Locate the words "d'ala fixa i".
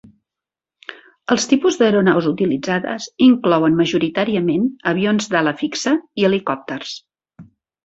5.37-6.29